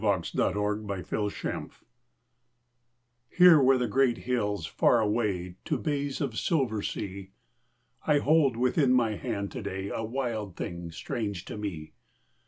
Heath 0.01 0.31
from 0.31 0.37
the 0.37 1.03
Highlands 1.03 1.83
Here, 3.29 3.61
where 3.61 3.77
the 3.77 3.87
great 3.87 4.17
hills 4.17 4.65
fall 4.65 4.97
away 4.97 5.57
To 5.65 5.77
bays 5.77 6.19
of 6.19 6.39
silver 6.39 6.81
sea, 6.81 7.29
I 8.07 8.17
hold 8.17 8.57
within 8.57 8.93
my 8.93 9.11
hand 9.15 9.51
to 9.51 9.61
day 9.61 9.89
A 9.93 10.03
wild 10.03 10.55
thing, 10.55 10.89
strange 10.91 11.45
to 11.45 11.55
me. 11.55 11.93